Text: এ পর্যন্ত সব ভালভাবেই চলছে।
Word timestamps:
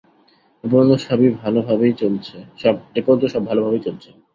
এ 0.63 0.67
পর্যন্ত 0.67 0.93
সব 1.03 1.19
ভালভাবেই 3.43 3.81
চলছে। 3.85 4.09